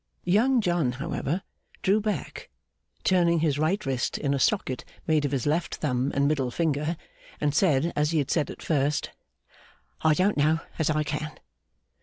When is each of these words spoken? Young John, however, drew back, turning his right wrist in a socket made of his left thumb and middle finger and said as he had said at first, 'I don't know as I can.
Young 0.25 0.61
John, 0.61 0.93
however, 0.93 1.43
drew 1.83 2.01
back, 2.01 2.49
turning 3.03 3.41
his 3.41 3.59
right 3.59 3.85
wrist 3.85 4.17
in 4.17 4.33
a 4.33 4.39
socket 4.39 4.83
made 5.05 5.25
of 5.25 5.31
his 5.31 5.45
left 5.45 5.75
thumb 5.75 6.11
and 6.15 6.27
middle 6.27 6.49
finger 6.49 6.97
and 7.39 7.53
said 7.53 7.93
as 7.95 8.09
he 8.09 8.17
had 8.17 8.31
said 8.31 8.49
at 8.49 8.63
first, 8.63 9.11
'I 10.01 10.15
don't 10.15 10.37
know 10.37 10.59
as 10.79 10.89
I 10.89 11.03
can. 11.03 11.39